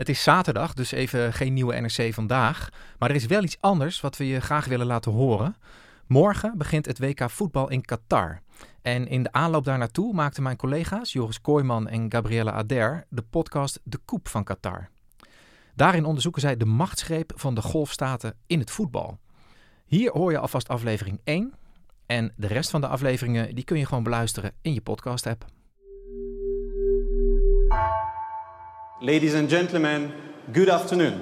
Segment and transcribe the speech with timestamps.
[0.00, 2.68] Het is zaterdag, dus even geen nieuwe NRC vandaag.
[2.98, 5.56] Maar er is wel iets anders wat we je graag willen laten horen.
[6.06, 8.40] Morgen begint het WK voetbal in Qatar.
[8.82, 13.22] En in de aanloop daar naartoe maakten mijn collega's Joris Kooijman en Gabriella Ader de
[13.22, 14.88] podcast De Koep van Qatar.
[15.74, 19.18] Daarin onderzoeken zij de machtsgreep van de golfstaten in het voetbal.
[19.86, 21.54] Hier hoor je alvast aflevering 1.
[22.06, 25.44] En de rest van de afleveringen die kun je gewoon beluisteren in je podcast-app.
[29.02, 30.10] Ladies and gentlemen,
[30.52, 31.12] good afternoon.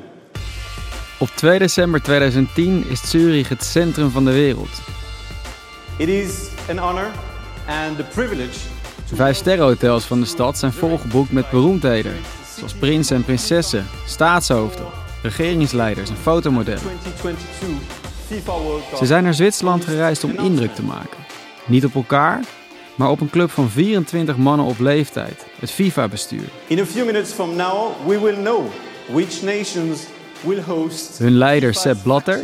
[1.19, 4.81] Op 2 december 2010 is Zurich het centrum van de wereld.
[5.98, 7.11] It is an honor
[7.67, 8.59] and a privilege.
[9.09, 12.17] De vijf sterrenhotels van de stad zijn volgeboekt met beroemdheden,
[12.57, 14.87] zoals prinsen en prinsessen, staatshoofden,
[15.23, 16.81] regeringsleiders en fotomodellen.
[16.81, 18.98] 2022 FIFA World Cup.
[18.98, 21.19] Ze zijn naar Zwitserland gereisd om indruk te maken.
[21.67, 22.41] Niet op elkaar,
[22.99, 26.49] maar op een club van 24 mannen op leeftijd, het FIFA-bestuur.
[26.67, 28.67] In a few minutes from now, we will know
[29.07, 30.07] which nations
[30.41, 31.19] will host.
[31.19, 32.41] Hun leider Sepp Blatter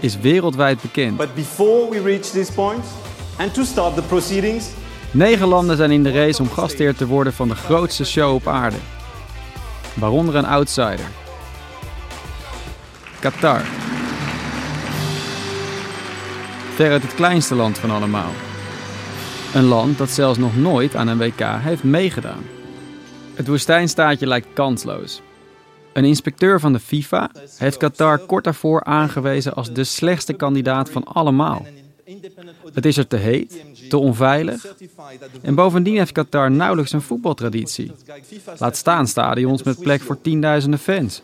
[0.00, 1.16] is wereldwijd bekend.
[1.16, 2.84] But before we reach this point,
[3.36, 4.64] and to start the proceedings,
[5.10, 8.46] Negen landen zijn in de race om gastheer te worden van de grootste show op
[8.46, 8.76] aarde.
[9.94, 11.06] Waaronder een outsider.
[13.20, 13.62] Qatar.
[16.74, 18.30] Veruit het kleinste land van allemaal.
[19.54, 22.44] Een land dat zelfs nog nooit aan een WK heeft meegedaan.
[23.34, 25.22] Het woestijnstaatje lijkt kansloos.
[25.92, 31.04] Een inspecteur van de FIFA heeft Qatar kort daarvoor aangewezen als de slechtste kandidaat van
[31.04, 31.66] allemaal.
[32.74, 34.74] Het is er te heet, te onveilig.
[35.42, 37.92] En bovendien heeft Qatar nauwelijks een voetbaltraditie.
[38.58, 41.20] Laat staan stadions met plek voor tienduizenden fans.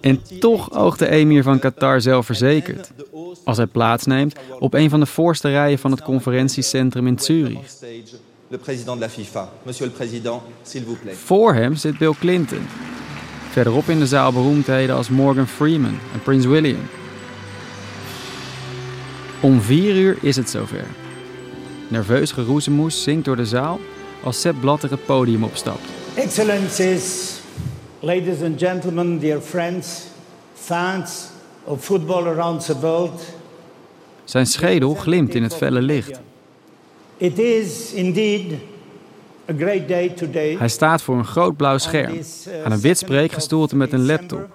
[0.00, 2.92] En toch oogt de emir van Qatar zelfverzekerd.
[3.44, 7.76] Als hij plaatsneemt op een van de voorste rijen van het conferentiecentrum in Zurich.
[11.12, 12.66] Voor hem zit Bill Clinton.
[13.50, 16.80] Verderop in de zaal beroemdheden als Morgan Freeman en Prins William.
[19.40, 20.84] Om vier uur is het zover.
[21.88, 23.80] Nerveus geroezemoes zingt door de zaal
[24.22, 25.80] als Sepp Blatter het podium opstapt.
[26.14, 27.38] Excellencies,
[28.00, 30.02] ladies and gentlemen, dear friends,
[30.54, 31.26] fans
[31.64, 33.22] of football around the world,
[34.24, 36.20] Zijn schedel glimt in het felle licht.
[37.16, 38.52] it is indeed
[39.50, 40.56] a great day today.
[40.58, 42.18] Hij staat voor een groot blauw scherm
[42.64, 44.46] aan een wit spreekgestoelte met een laptop.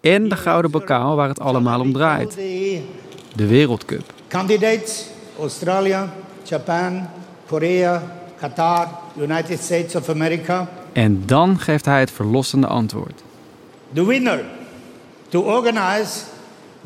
[0.00, 2.34] En de gouden bokaal waar het allemaal om draait.
[3.34, 4.16] De Wereldcup.
[4.28, 5.06] Candidates
[5.38, 6.08] Australia,
[6.42, 7.08] Japan,
[7.46, 8.02] Korea,
[8.40, 10.68] Qatar, United States of America.
[10.92, 13.22] En dan geeft hij het verlossende antwoord.
[13.92, 14.44] The winner
[15.28, 16.20] to organize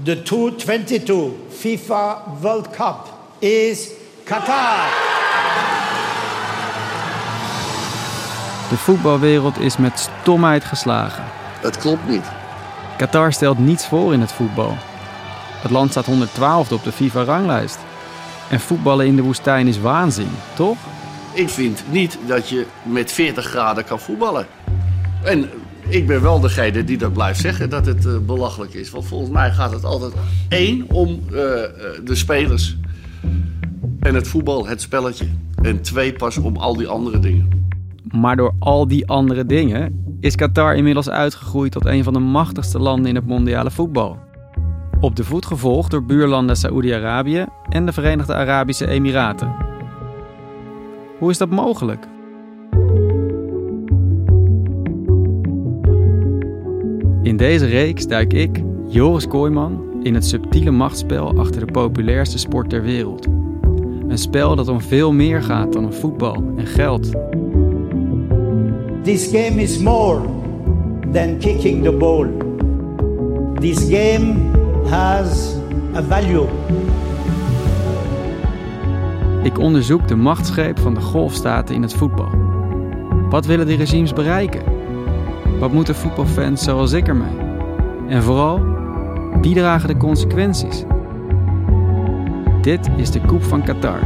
[0.03, 2.97] the 2022 FIFA World Cup
[3.39, 3.89] is
[4.25, 5.11] Qatar.
[8.69, 11.25] De voetbalwereld is met stomheid geslagen.
[11.61, 12.25] Het klopt niet.
[12.97, 14.77] Qatar stelt niets voor in het voetbal.
[15.63, 17.79] Het land staat 112 op de FIFA-ranglijst.
[18.51, 20.77] En voetballen in de woestijn is waanzin, toch?
[21.33, 24.47] Ik vind niet dat je met 40 graden kan voetballen.
[25.25, 25.51] En
[25.89, 28.91] ik ben wel degene die dat blijft zeggen, dat het eh, belachelijk is.
[28.91, 30.13] Want volgens mij gaat het altijd
[30.49, 31.71] één om eh, eh,
[32.05, 32.77] de spelers.
[34.01, 35.27] En het voetbal, het spelletje.
[35.63, 37.49] En twee pas om al die andere dingen.
[38.11, 42.79] Maar door al die andere dingen is Qatar inmiddels uitgegroeid tot een van de machtigste
[42.79, 44.19] landen in het mondiale voetbal.
[45.03, 49.55] Op de voet gevolgd door buurlanden Saoedi-Arabië en de Verenigde Arabische Emiraten.
[51.19, 52.07] Hoe is dat mogelijk?
[57.23, 62.71] In deze reeks duik ik, Joris Kooijman, in het subtiele machtsspel achter de populairste sport
[62.71, 63.27] ter wereld.
[64.09, 67.11] Een spel dat om veel meer gaat dan om voetbal en geld.
[69.03, 70.21] This game is more
[71.13, 72.29] than kicking the ball.
[73.61, 74.52] This game
[74.89, 75.57] has
[75.95, 76.49] a value.
[79.43, 82.31] Ik onderzoek de machtsgreep van de golfstaten in het voetbal.
[83.29, 84.63] Wat willen die regimes bereiken?
[85.59, 87.39] Wat moeten voetbalfans zoals ik ermee?
[88.09, 88.61] En vooral,
[89.41, 90.85] wie dragen de consequenties?
[92.61, 94.01] Dit is de Koep van Qatar.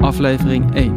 [0.00, 0.96] Aflevering 1.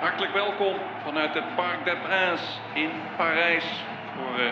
[0.00, 0.74] Hartelijk welkom
[1.04, 3.64] vanuit het Parc des Princes in Parijs
[4.16, 4.46] voor uh,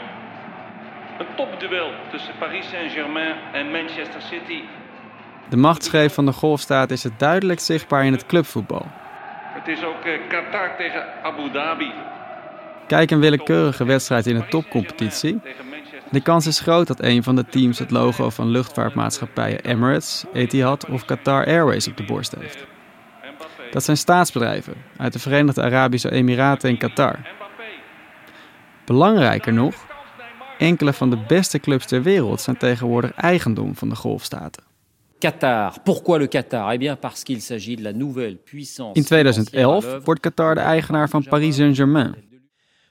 [1.18, 4.62] een topduel tussen Paris Saint-Germain en Manchester City.
[5.48, 8.86] De machtsgreep van de golfstaat is het duidelijk zichtbaar in het clubvoetbal.
[9.44, 11.92] Het is ook uh, Qatar tegen Abu Dhabi.
[12.86, 15.40] Kijk een willekeurige wedstrijd in een topcompetitie.
[16.10, 20.86] De kans is groot dat een van de teams het logo van luchtvaartmaatschappijen Emirates, Etihad
[20.86, 22.66] of Qatar Airways op de borst heeft.
[23.70, 27.18] Dat zijn staatsbedrijven uit de Verenigde Arabische Emiraten en Qatar.
[28.84, 29.74] Belangrijker nog,
[30.58, 34.62] enkele van de beste clubs ter wereld zijn tegenwoordig eigendom van de golfstaten.
[35.18, 35.74] Qatar.
[35.84, 36.72] Pourquoi le Qatar?
[36.72, 38.94] Eh bien parce qu'il s'agit de la nouvelle puissance.
[38.94, 42.14] In 2011 wordt Qatar de eigenaar van Paris Saint-Germain.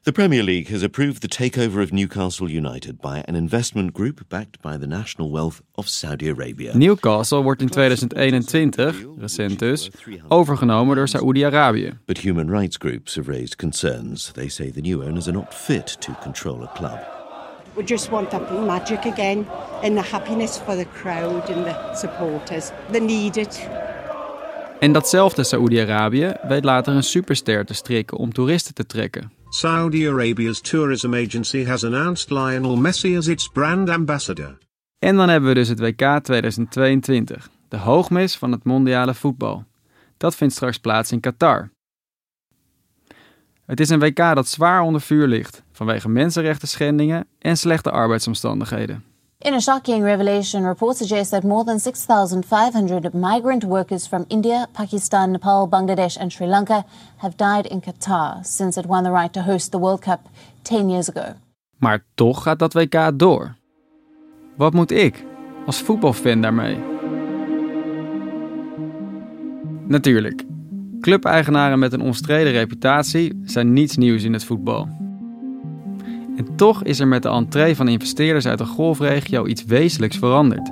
[0.04, 4.60] The Premier League has approved the takeover of Newcastle United by an investment group backed
[4.60, 6.76] by the national wealth of Saudi Arabia.
[6.76, 9.90] Newcastle wordt in 2021, recent dus,
[10.28, 11.92] overgenomen door Saoedi-Arabië.
[12.06, 14.32] But human rights groups have raised concerns.
[14.32, 17.00] They say the new owners are not fit to control a club.
[17.74, 19.46] We just want that magic again
[19.84, 22.72] and the happiness for the crowd and the supporters.
[22.92, 23.70] They need it.
[24.80, 29.40] En datzelfde Saoedi-Arabië weet later een superster te strikken om toeristen te trekken.
[29.54, 34.58] Saudi Arabia's tourism agency has announced Lionel Messi as its brand ambassador.
[35.00, 39.66] En dan hebben we dus het WK 2022, de hoogmis van het mondiale voetbal.
[40.18, 41.72] Dat vindt straks plaats in Qatar.
[43.66, 49.04] Het is een WK dat zwaar onder vuur ligt vanwege mensenrechten schendingen en slechte arbeidsomstandigheden.
[49.44, 55.32] In a shocking revelation, reports suggest that more than 6,500 migrant workers from India, Pakistan,
[55.32, 56.86] Nepal, Bangladesh, and Sri Lanka
[57.18, 60.20] have died in Qatar since it won the right to host the World Cup
[60.64, 61.34] 10 years ago.
[61.78, 63.56] Maar toch gaat dat WK door.
[64.58, 65.26] Wat moet ik
[65.66, 66.78] als voetbalfan daarmee?
[69.88, 70.46] Natuurlijk,
[71.00, 74.88] clubeigenaren met een omstreden reputatie zijn niets nieuws in het voetbal.
[76.42, 80.72] En toch is er met de entree van investeerders uit de golfregio iets wezenlijks veranderd.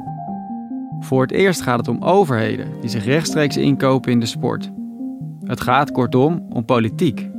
[1.00, 4.72] Voor het eerst gaat het om overheden die zich rechtstreeks inkopen in de sport.
[5.44, 7.30] Het gaat kortom om politiek.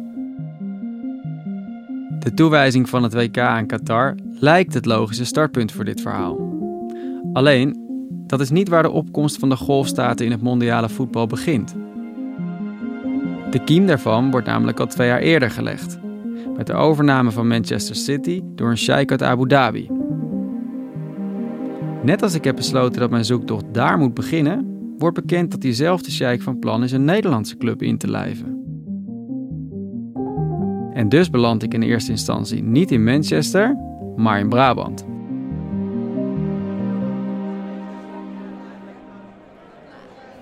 [2.18, 6.38] De toewijzing van het WK aan Qatar lijkt het logische startpunt voor dit verhaal.
[7.32, 7.76] Alleen,
[8.26, 11.74] dat is niet waar de opkomst van de golfstaten in het mondiale voetbal begint.
[13.50, 15.98] De kiem daarvan wordt namelijk al twee jaar eerder gelegd,
[16.56, 19.88] met de overname van Manchester City door een sheik uit Abu Dhabi.
[22.02, 26.10] Net als ik heb besloten dat mijn zoektocht daar moet beginnen, wordt bekend dat diezelfde
[26.10, 28.58] sheik van plan is een Nederlandse club in te lijven.
[30.92, 33.76] En dus beland ik in eerste instantie niet in Manchester,
[34.16, 35.04] maar in Brabant.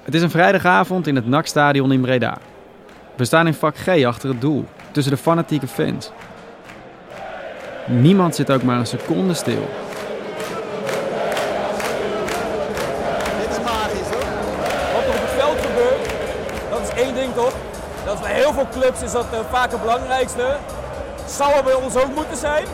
[0.02, 2.38] Het is een vrijdagavond in het NAC-stadion in Breda.
[3.16, 4.64] We staan in vak G achter het doel,
[4.98, 6.10] tussen de fanatieke fans.
[7.86, 9.68] Niemand zit ook maar een seconde stil.
[13.40, 14.24] Dit is magisch hoor.
[14.94, 16.10] Wat er op het veld gebeurt,
[16.70, 17.52] dat is één ding toch?
[18.04, 20.56] Dat is bij heel veel clubs is dat uh, vaak het belangrijkste.
[21.26, 22.66] Zal er bij ons ook moeten zijn.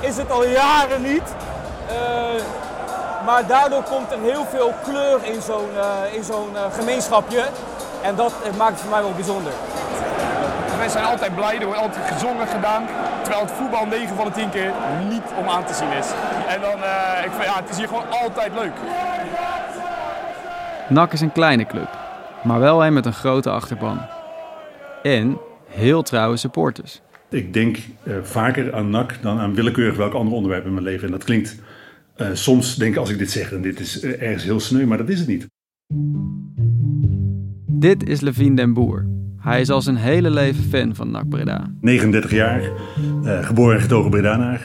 [0.00, 1.34] Is het al jaren niet.
[1.90, 2.42] Uh,
[3.26, 7.44] maar daardoor komt er heel veel kleur in zo'n uh, in zo'n gemeenschapje.
[8.02, 9.52] En dat maakt het voor mij wel bijzonder.
[10.86, 12.82] Wij zijn altijd blij, er wordt altijd gezongen gedaan.
[13.22, 14.72] Terwijl het voetbal 9 van de 10 keer
[15.08, 16.12] niet om aan te zien is.
[16.48, 18.72] En dan, uh, ik vind, ja, het is hier gewoon altijd leuk.
[20.88, 21.88] NAC is een kleine club,
[22.44, 24.00] maar wel een met een grote achterban.
[25.02, 25.38] En
[25.68, 27.00] heel trouwe supporters.
[27.30, 31.06] Ik denk uh, vaker aan NAC dan aan willekeurig welk ander onderwerp in mijn leven.
[31.06, 31.56] En dat klinkt
[32.16, 34.98] uh, soms, denk ik als ik dit zeg, en dit is ergens heel sneu, maar
[34.98, 35.46] dat is het niet.
[37.66, 39.14] Dit is Levine den Boer.
[39.46, 41.70] Hij is al zijn hele leven fan van NAC Breda.
[41.80, 42.60] 39 jaar,
[43.24, 44.64] uh, geboren en getogen Bredanaar.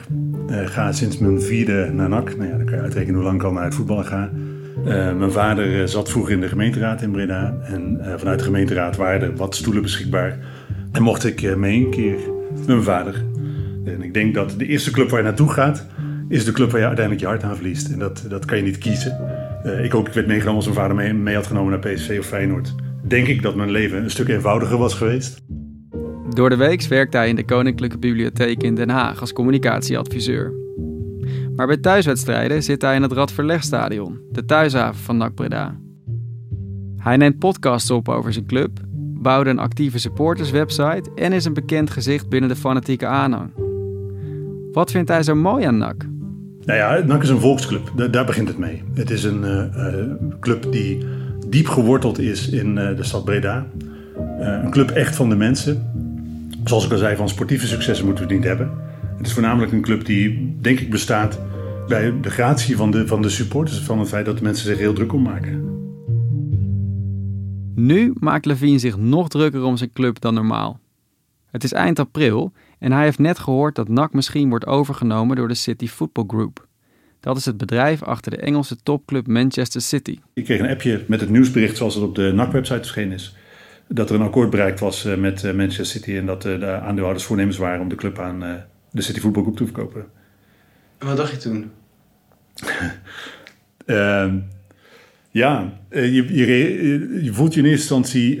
[0.50, 2.36] Uh, ga sinds mijn vierde naar NAC.
[2.36, 4.30] Nou ja, dan kan je uitrekenen hoe lang ik al naar het voetballen ga.
[4.84, 7.54] Uh, mijn vader zat vroeger in de gemeenteraad in Breda.
[7.62, 10.38] En vanuit de gemeenteraad waren er wat stoelen beschikbaar.
[10.92, 12.16] En mocht ik mee een keer
[12.54, 13.24] met mijn vader.
[13.84, 15.86] En ik denk dat de eerste club waar je naartoe gaat,
[16.28, 17.92] is de club waar je uiteindelijk je hart aan verliest.
[17.92, 19.20] En dat, dat kan je niet kiezen.
[19.82, 22.26] ik ook, ik werd meegenomen als mijn vader mee, mee had genomen naar PSV of
[22.26, 22.74] Feyenoord
[23.08, 25.42] denk ik dat mijn leven een stuk eenvoudiger was geweest.
[26.34, 30.52] Door de week werkte hij in de Koninklijke Bibliotheek in Den Haag als communicatieadviseur.
[31.56, 35.80] Maar bij thuiswedstrijden zit hij in het Radverlegstadion, de thuishaven van NAC Breda.
[36.96, 38.70] Hij neemt podcasts op over zijn club,
[39.22, 43.50] bouwde een actieve supporterswebsite en is een bekend gezicht binnen de fanatieke aanhang.
[44.72, 46.06] Wat vindt hij zo mooi aan NAC?
[46.64, 47.92] Nou ja, NAC is een volksclub.
[47.96, 48.82] Daar, daar begint het mee.
[48.94, 51.04] Het is een uh, club die
[51.52, 53.66] diep geworteld is in uh, de stad Breda.
[54.38, 55.90] een club echt van de mensen.
[56.64, 58.70] Zoals ik al zei, van sportieve successen moeten we het niet hebben.
[59.16, 61.40] Het is voornamelijk een club die, denk ik, bestaat
[61.88, 63.78] bij de gratie van de, van de supporters.
[63.78, 65.80] Van het feit dat de mensen zich heel druk om maken.
[67.74, 70.80] Nu maakt Levine zich nog drukker om zijn club dan normaal.
[71.50, 75.48] Het is eind april en hij heeft net gehoord dat NAC misschien wordt overgenomen door
[75.48, 76.66] de City Football Group.
[77.22, 80.18] Dat is het bedrijf achter de Engelse topclub Manchester City.
[80.34, 83.36] Ik kreeg een appje met het nieuwsbericht zoals het op de NAC-website verschenen is.
[83.88, 86.66] Dat er een akkoord bereikt was eh, met eh, Manchester City en dat eh, de
[86.66, 90.06] aandeelhouders voornemens waren om de club aan de City Football Group te verkopen.
[90.98, 91.70] En wat dacht je toen?
[93.86, 94.32] uh,
[95.42, 98.40] ja, je, je, je, voelt je in eerste instantie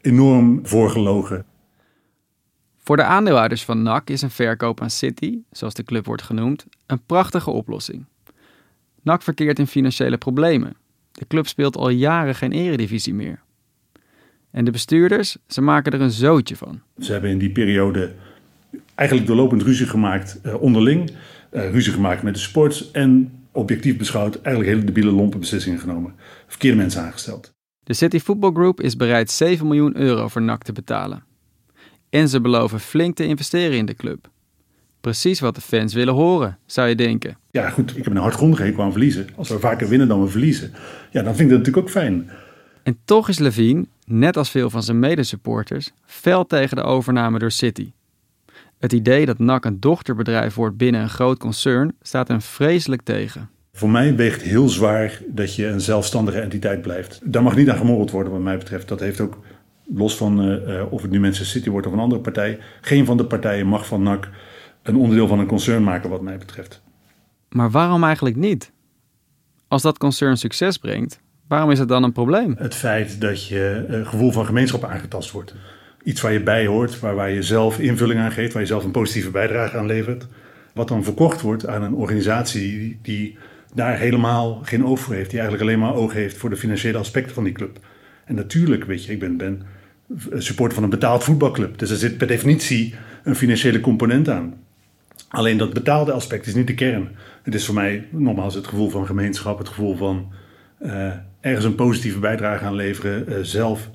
[0.00, 1.44] enorm voorgelogen.
[2.78, 6.66] Voor de aandeelhouders van NAC is een verkoop aan City, zoals de club wordt genoemd,
[6.86, 8.04] een prachtige oplossing.
[9.02, 10.76] NAC verkeert in financiële problemen.
[11.12, 13.40] De club speelt al jaren geen eredivisie meer.
[14.50, 16.80] En de bestuurders, ze maken er een zootje van.
[16.98, 18.14] Ze hebben in die periode
[18.94, 21.10] eigenlijk doorlopend ruzie gemaakt uh, onderling.
[21.52, 26.14] Uh, ruzie gemaakt met de sports en objectief beschouwd eigenlijk hele debiele lompe beslissingen genomen.
[26.46, 27.54] Verkeerde mensen aangesteld.
[27.82, 31.24] De City Football Group is bereid 7 miljoen euro voor NAC te betalen.
[32.08, 34.30] En ze beloven flink te investeren in de club.
[35.06, 37.36] Precies wat de fans willen horen, zou je denken.
[37.50, 39.26] Ja, goed, ik heb een hardgrondige hekel aan verliezen.
[39.36, 40.72] Als we vaker winnen dan we verliezen,
[41.10, 42.30] ja, dan vind ik dat natuurlijk ook fijn.
[42.82, 47.50] En toch is Levine, net als veel van zijn medesupporters, fel tegen de overname door
[47.50, 47.92] City.
[48.78, 53.48] Het idee dat NAC een dochterbedrijf wordt binnen een groot concern staat hem vreselijk tegen.
[53.72, 57.20] Voor mij weegt heel zwaar dat je een zelfstandige entiteit blijft.
[57.24, 58.88] Daar mag niet aan gemorreld worden, wat mij betreft.
[58.88, 59.38] Dat heeft ook
[59.94, 63.16] los van uh, of het nu Manchester City wordt of een andere partij, geen van
[63.16, 64.28] de partijen mag van NAC
[64.88, 66.82] een onderdeel van een concern maken, wat mij betreft.
[67.48, 68.72] Maar waarom eigenlijk niet?
[69.68, 72.54] Als dat concern succes brengt, waarom is het dan een probleem?
[72.58, 75.54] Het feit dat je uh, gevoel van gemeenschap aangetast wordt.
[76.04, 78.84] Iets waar je bij hoort, waar, waar je zelf invulling aan geeft, waar je zelf
[78.84, 80.26] een positieve bijdrage aan levert.
[80.74, 83.38] Wat dan verkocht wordt aan een organisatie die,
[83.74, 86.98] daar helemaal geen oog voor heeft, die eigenlijk alleen maar oog heeft voor de financiële
[86.98, 87.78] aspecten van die club.
[88.24, 89.62] En natuurlijk, weet je, ik ben, ben
[90.38, 91.78] support van een betaald voetbalclub.
[91.78, 94.54] Dus er zit per definitie een financiële component aan.
[95.28, 97.16] Alleen dat betaalde aspect is niet de kern.
[97.42, 100.32] Het is voor mij nogmaals het gevoel van gemeenschap, het gevoel van
[100.82, 103.90] uh, ergens een positieve bijdrage aan leveren, uh, zelf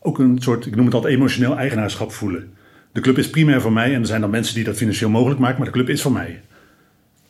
[0.00, 2.52] ook een soort, ik noem het altijd emotioneel eigenaarschap voelen.
[2.92, 5.40] De club is primair voor mij en er zijn dan mensen die dat financieel mogelijk
[5.40, 6.42] maken, maar de club is van mij.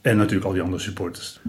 [0.00, 1.40] En natuurlijk al die andere supporters.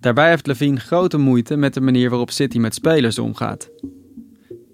[0.00, 3.70] Daarbij heeft Levine grote moeite met de manier waarop City met spelers omgaat.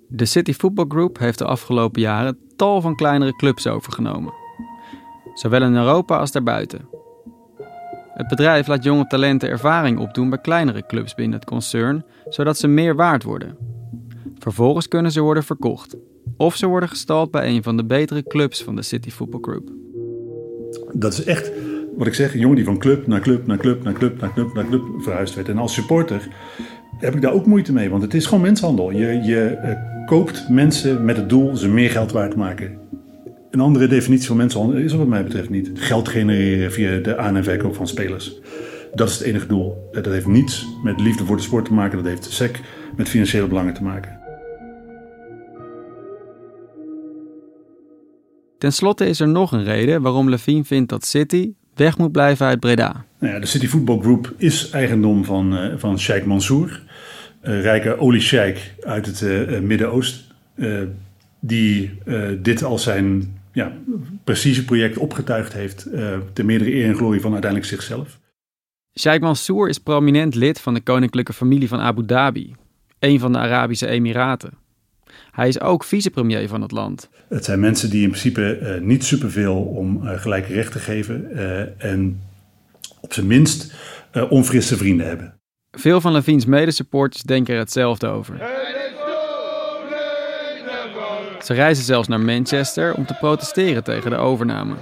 [0.09, 4.33] De City Football Group heeft de afgelopen jaren tal van kleinere clubs overgenomen.
[5.35, 6.89] Zowel in Europa als daarbuiten.
[8.15, 12.67] Het bedrijf laat jonge talenten ervaring opdoen bij kleinere clubs binnen het concern, zodat ze
[12.67, 13.57] meer waard worden.
[14.39, 15.97] Vervolgens kunnen ze worden verkocht.
[16.37, 19.71] Of ze worden gestald bij een van de betere clubs van de City Football Group.
[20.93, 21.53] Dat is echt
[21.97, 24.33] wat ik zeg, een jongen die van club naar club naar club naar club naar
[24.33, 25.49] club naar club verhuisd werd.
[25.49, 26.29] En als supporter
[26.99, 28.91] heb ik daar ook moeite mee, want het is gewoon menshandel.
[28.91, 32.79] Je, je uh, koopt mensen met het doel ze meer geld waard te maken.
[33.51, 35.71] Een andere definitie van mensenhandel is er wat mij betreft niet.
[35.75, 38.41] Geld genereren via de aan- en verkoop van spelers.
[38.95, 39.89] Dat is het enige doel.
[39.93, 41.97] Dat heeft niets met liefde voor de sport te maken.
[41.97, 42.61] Dat heeft sec
[42.97, 44.19] met financiële belangen te maken.
[48.59, 52.47] Ten slotte is er nog een reden waarom Levine vindt dat City weg moet blijven
[52.47, 53.05] uit Breda.
[53.19, 56.83] Nou ja, de City Football Group is eigendom van, uh, van Sheikh Mansour.
[57.47, 60.25] Uh, rijke oliesheik uit het uh, Midden-Oosten.
[61.41, 61.99] die
[62.43, 63.73] dit als zijn ja,
[64.25, 65.87] precieze project opgetuigd heeft.
[66.33, 68.19] ter meerdere eer en glorie van uiteindelijk zichzelf.
[68.99, 72.55] Sheikh Mansour is prominent lid van de koninklijke familie van Abu Dhabi.
[72.99, 74.53] Een van de Arabische Emiraten.
[75.31, 77.09] Hij is ook vicepremier van het land.
[77.29, 81.85] Het zijn mensen die in principe uh, niet superveel om uh, gelijke rechten geven uh,
[81.85, 82.21] en
[83.01, 83.75] op zijn minst
[84.29, 85.36] onfrisse vrienden hebben.
[85.79, 88.39] Veel van Levine's medesupporters denken er hetzelfde over.
[91.43, 94.75] Ze reizen zelfs naar Manchester om te protesteren tegen de overname.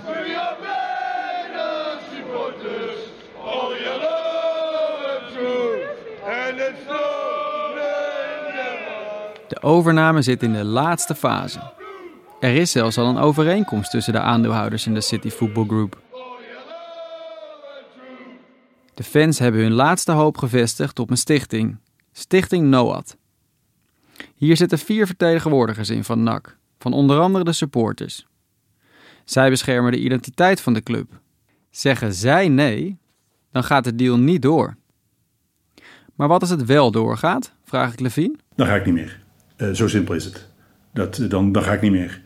[9.49, 11.61] De overname zit in de laatste fase.
[12.41, 16.04] Er is zelfs al een overeenkomst tussen de aandeelhouders in de City Football Group.
[18.95, 21.77] De fans hebben hun laatste hoop gevestigd op een stichting,
[22.13, 23.17] Stichting NOAD.
[24.35, 28.27] Hier zitten vier vertegenwoordigers in van NAC, van onder andere de supporters.
[29.25, 31.21] Zij beschermen de identiteit van de club.
[31.71, 32.99] Zeggen zij nee,
[33.53, 34.77] dan gaat de deal niet door.
[36.15, 37.53] Maar wat als het wel doorgaat?
[37.65, 38.37] Vraag ik Levine.
[38.57, 39.21] Dan ga ik niet meer.
[39.57, 40.49] Uh, zo simpel is het.
[40.93, 42.23] Dat, dan, dan ga ik niet meer.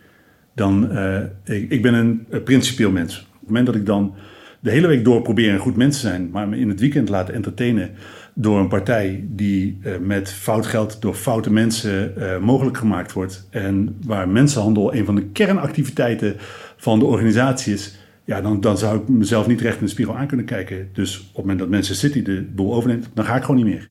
[0.55, 0.99] Dan,
[1.45, 3.19] ik, ik ben een, een principieel mens.
[3.21, 4.15] Op het moment dat ik dan
[4.61, 7.09] de hele week door probeer een goed mens te zijn, maar me in het weekend
[7.09, 7.91] laten entertainen
[8.35, 13.49] door een partij die uh, met fout geld door foute mensen uh, mogelijk gemaakt wordt.
[13.51, 16.37] En waar mensenhandel een van de kernactiviteiten
[16.77, 17.99] van de organisatie is.
[18.25, 20.89] Ja, dan, dan zou ik mezelf niet recht in de spiegel aan kunnen kijken.
[20.93, 23.75] Dus op het moment dat Manchester City de boel overneemt, dan ga ik gewoon niet
[23.75, 23.89] meer.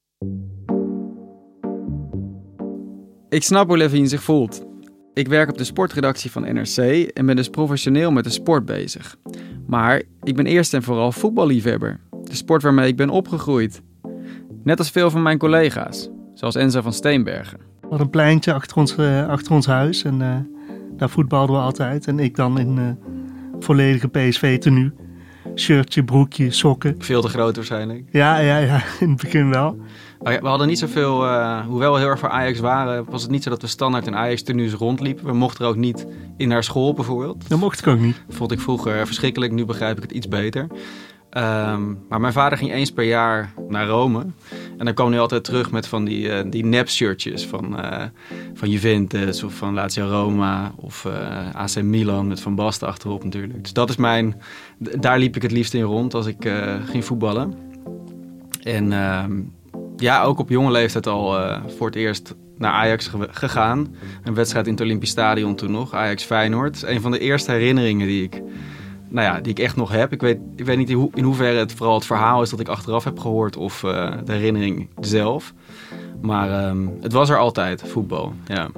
[3.30, 4.66] Ik snap hoe Levine zich voelt.
[5.18, 6.78] Ik werk op de sportredactie van NRC
[7.14, 9.16] en ben dus professioneel met de sport bezig.
[9.68, 12.00] Maar ik ben eerst en vooral voetballiefhebber.
[12.24, 13.82] De sport waarmee ik ben opgegroeid.
[14.64, 17.58] Net als veel van mijn collega's, zoals Enzo van Steenbergen.
[17.58, 20.36] We hadden een pleintje achter ons, uh, achter ons huis en uh,
[20.98, 22.08] daar voetbalden we altijd.
[22.08, 22.90] En ik dan in uh,
[23.60, 24.92] volledige PSV-tenue.
[25.56, 26.96] Shirtje, broekje, sokken.
[27.00, 28.04] Veel te groot waarschijnlijk.
[28.12, 29.78] Ja, ja, ja, in het begin wel.
[30.20, 33.44] We hadden niet zoveel, uh, hoewel we heel erg voor Ajax waren, was het niet
[33.44, 35.26] zo dat we standaard in Ajax-tenues rondliepen.
[35.26, 37.50] We mochten er ook niet in naar school bijvoorbeeld.
[37.50, 38.24] Dat mocht ik ook niet.
[38.30, 40.68] Vond ik vroeger verschrikkelijk, nu begrijp ik het iets beter.
[41.32, 44.26] Um, maar mijn vader ging eens per jaar naar Rome.
[44.78, 48.04] En dan kwam hij altijd terug met van die, uh, die nep-shirtjes van, uh,
[48.54, 53.64] van Juventus of van Lazio Roma of uh, AC Milan met Van Basten achterop natuurlijk.
[53.64, 54.42] Dus dat is mijn,
[54.78, 56.52] daar liep ik het liefst in rond als ik
[56.86, 57.54] ging voetballen.
[58.64, 59.42] En ehm,
[59.98, 63.96] ja, ook op jonge leeftijd al voor het eerst naar Ajax gegaan.
[64.24, 66.84] Een wedstrijd in het Olympisch Stadion toen nog, Ajax-Feyenoord.
[66.84, 68.42] Een van de eerste herinneringen die ik
[69.10, 70.12] nou ja, die ik echt nog heb.
[70.12, 72.60] Ik weet, ik weet niet in, ho in hoeverre het vooral het verhaal is dat
[72.60, 75.54] ik achteraf heb gehoord of uh, de herinnering zelf.
[76.22, 78.34] Maar um, het was er altijd, voetbal.
[78.46, 78.70] Ja.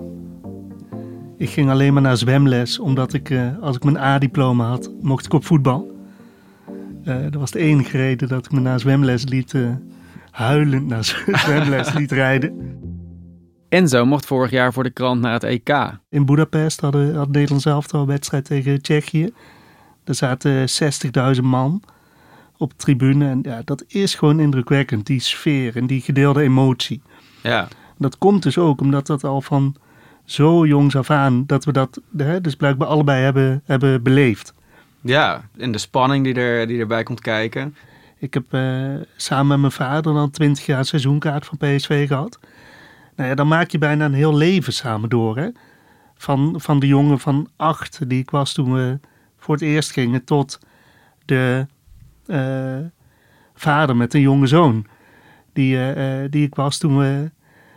[1.38, 5.26] Ik ging alleen maar naar zwemles, omdat ik, uh, als ik mijn A-diploma had, mocht
[5.26, 5.92] ik op voetbal.
[7.06, 9.56] Uh, dat was de enige reden dat ik me naar zwemles liet,
[10.32, 11.04] huilend naar
[11.46, 12.78] zwemles liet rijden.
[13.70, 16.00] Enzo mocht vorig jaar voor de krant naar het EK.
[16.10, 19.34] In Budapest hadden, had Nederland zelf al een wedstrijd tegen Tsjechië.
[20.10, 20.68] Er zaten
[21.36, 21.82] 60.000 man
[22.58, 23.30] op de tribune.
[23.30, 27.02] En ja, dat is gewoon indrukwekkend, die sfeer en die gedeelde emotie.
[27.44, 27.68] Ja.
[27.98, 29.76] Dat komt dus ook omdat dat al van
[30.26, 34.54] zo jongs af aan, dat we dat hè, dus blijkbaar allebei hebben, hebben beleefd.
[35.02, 37.76] Ja, en de spanning die, er, die erbij komt kijken.
[38.18, 42.40] Ik heb uh, samen met mijn vader dan 20 jaar seizoenkaart van PSV gehad.
[43.16, 45.38] Nou ja, dan maak je bijna een heel leven samen door.
[45.38, 45.50] Hè?
[46.18, 49.00] Van, van de jongen van acht die ik was toen we
[49.40, 50.60] voor het eerst gingen tot
[51.26, 51.66] de
[52.28, 52.78] uh,
[53.54, 54.86] vader met een jonge zoon.
[55.54, 57.32] Die, uh, die ik was toen we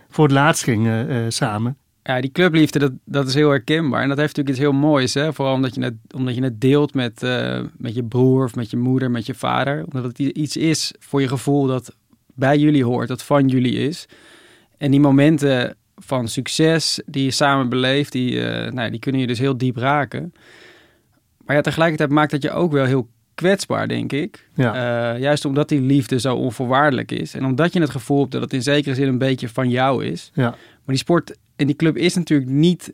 [0.08, 1.76] voor het laatst gingen samen.
[2.02, 4.02] Ja, die clubliefde, dat, dat is heel herkenbaar.
[4.02, 5.14] En dat heeft natuurlijk iets heel moois.
[5.14, 5.32] Hè?
[5.32, 7.20] Vooral omdat je het, omdat je het deelt met,
[7.76, 9.84] met je broer of met je moeder, met je vader.
[9.84, 11.96] Omdat het iets is voor je gevoel dat
[12.34, 14.06] bij jullie hoort, dat van jullie is.
[14.78, 19.38] En die momenten van succes die je samen beleeft, die, nou, die kunnen je dus
[19.38, 20.32] heel diep raken.
[21.46, 24.48] Maar ja, tegelijkertijd maakt dat je ook wel heel kwetsbaar, denk ik.
[24.54, 25.14] Ja.
[25.14, 27.34] Uh, juist omdat die liefde zo onvoorwaardelijk is.
[27.34, 30.04] En omdat je het gevoel hebt dat het in zekere zin een beetje van jou
[30.04, 30.30] is.
[30.34, 30.50] Ja.
[30.50, 32.92] Maar die sport en die club is natuurlijk niet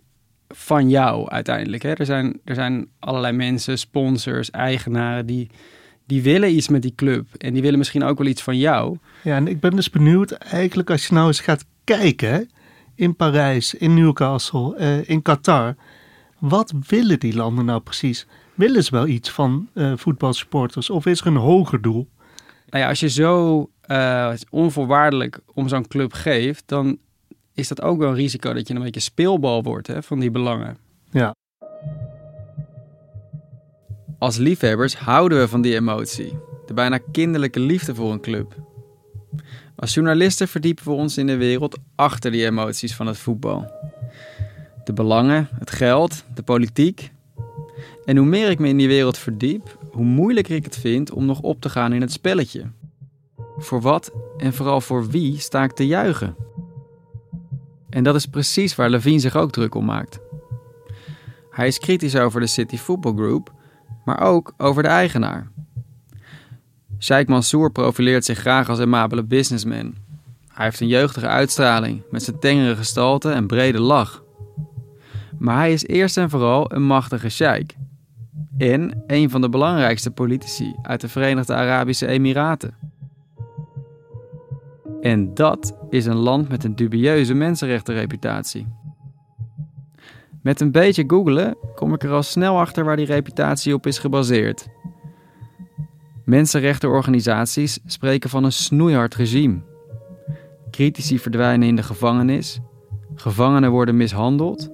[0.48, 1.82] van jou uiteindelijk.
[1.82, 1.92] Hè?
[1.92, 5.50] Er, zijn, er zijn allerlei mensen, sponsors, eigenaren die,
[6.06, 7.26] die willen iets met die club.
[7.36, 8.98] En die willen misschien ook wel iets van jou.
[9.22, 12.50] Ja, en ik ben dus benieuwd eigenlijk als je nou eens gaat kijken...
[12.94, 15.76] in Parijs, in Newcastle, uh, in Qatar...
[16.38, 18.26] Wat willen die landen nou precies?
[18.54, 22.08] Willen ze wel iets van uh, voetbalsupporters of is er een hoger doel?
[22.68, 26.98] Nou ja, als je zo uh, onvoorwaardelijk om zo'n club geeft, dan
[27.54, 30.30] is dat ook wel een risico dat je een beetje speelbal wordt hè, van die
[30.30, 30.76] belangen.
[31.10, 31.34] Ja.
[34.18, 38.54] Als liefhebbers houden we van die emotie, de bijna kinderlijke liefde voor een club.
[39.76, 43.70] Als journalisten verdiepen we ons in de wereld achter die emoties van het voetbal
[44.88, 47.12] de belangen, het geld, de politiek.
[48.04, 51.26] En hoe meer ik me in die wereld verdiep, hoe moeilijker ik het vind om
[51.26, 52.64] nog op te gaan in het spelletje.
[53.58, 56.36] Voor wat en vooral voor wie sta ik te juichen?
[57.90, 60.20] En dat is precies waar Levine zich ook druk om maakt.
[61.50, 63.52] Hij is kritisch over de City Football Group,
[64.04, 65.50] maar ook over de eigenaar.
[66.98, 69.94] Sheikh Mansour profileert zich graag als amabele businessman.
[70.48, 74.26] Hij heeft een jeugdige uitstraling met zijn tengere gestalte en brede lach.
[75.38, 77.76] Maar hij is eerst en vooral een machtige sheik.
[78.58, 82.74] En een van de belangrijkste politici uit de Verenigde Arabische Emiraten.
[85.00, 88.66] En dat is een land met een dubieuze mensenrechtenreputatie.
[90.42, 93.98] Met een beetje googelen kom ik er al snel achter waar die reputatie op is
[93.98, 94.68] gebaseerd.
[96.24, 99.60] Mensenrechtenorganisaties spreken van een snoeihard regime.
[100.70, 102.60] Critici verdwijnen in de gevangenis,
[103.14, 104.70] gevangenen worden mishandeld.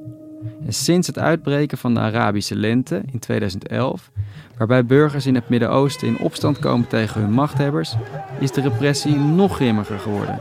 [0.67, 4.11] En sinds het uitbreken van de Arabische lente in 2011,
[4.57, 7.95] waarbij burgers in het Midden-Oosten in opstand komen tegen hun machthebbers,
[8.41, 10.39] is de repressie nog grimmiger geworden.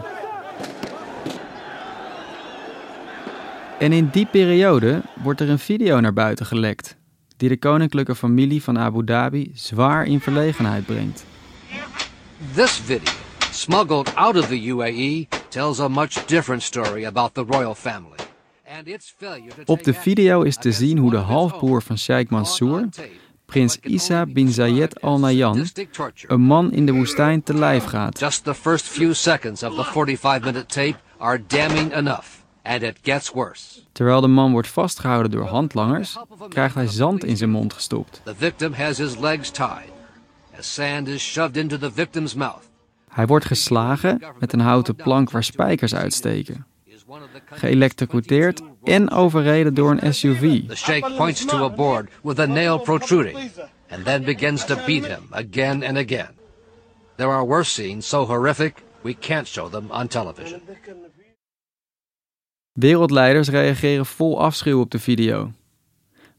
[3.80, 6.98] En in die periode wordt er een video naar buiten gelekt,
[7.38, 11.26] die de koninklijke familie van Abu Dhabi zwaar in verlegenheid brengt.
[12.54, 13.12] This video,
[13.52, 18.18] smuggled out of the UAE, tells a much different story about the royal family.
[19.66, 22.90] Op de video is te zien hoe de halfbroer van Sheikh Mansour,
[23.46, 25.66] prins Isa bin Zayed Al Nahyan,
[26.28, 28.20] een man in de woestijn te lijf gaat.
[28.20, 32.26] Just the first few seconds of the 45-minute tape are damning enough.
[32.62, 33.80] And it gets worse.
[33.92, 36.18] Terwijl de man wordt vastgehouden door handlangers,
[36.50, 38.22] krijgt hij zand in zijn mond gestopt.
[38.24, 39.92] The victim has his legs tied.
[40.58, 42.70] As sand is shoved into the victim's mouth.
[43.10, 46.66] Hij wordt geslagen met een houten plank waar spijkers uitsteken.
[47.46, 50.68] Geëlectrocuteerd en overreden door een SUV.
[50.68, 53.38] The sheikh points to a board with a nail protruding
[53.90, 56.30] and then begins to beat him again and again.
[57.16, 60.62] There are worse scenes so horrific we can't show them on television.
[62.72, 65.52] Wereldleiders reageren vol afschuw op de video.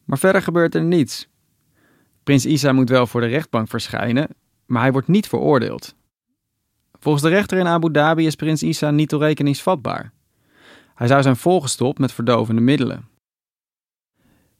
[0.04, 1.28] Maar verder gebeurt er niets.
[2.22, 4.28] Prins Isa moet wel voor de rechtbank verschijnen,
[4.66, 5.94] maar hij wordt niet veroordeeld.
[7.00, 10.12] Volgens de rechter in Abu Dhabi is prins Isa niet toerekeningsvatbaar.
[10.94, 13.08] Hij zou zijn volgestopt met verdovende middelen.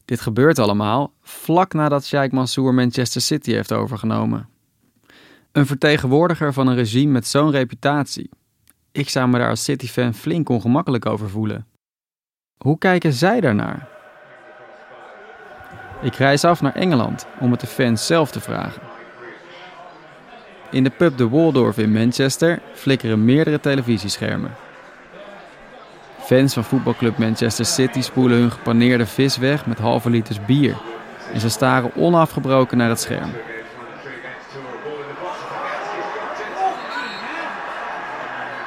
[0.04, 4.48] Dit gebeurt allemaal vlak nadat Sheikh Mansour Manchester City heeft overgenomen.
[5.52, 8.30] Een vertegenwoordiger van een regime met zo'n reputatie.
[8.92, 11.66] Ik zou me daar als City-fan flink ongemakkelijk over voelen.
[12.56, 13.88] Hoe kijken zij daarnaar?
[16.02, 18.82] Ik reis af naar Engeland om het de fans zelf te vragen.
[20.70, 24.54] In de pub de Waldorf in Manchester flikkeren meerdere televisieschermen.
[26.24, 30.76] Fans van voetbalclub Manchester City spoelen hun gepaneerde vis weg met halve liters bier.
[31.32, 33.30] En ze staren onafgebroken naar het scherm.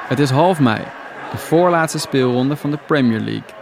[0.08, 0.82] Het is half mei,
[1.30, 3.56] de voorlaatste speelronde van de Premier League.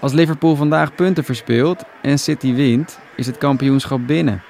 [0.00, 4.42] Als Liverpool vandaag punten verspeelt en City wint, is het kampioenschap binnen.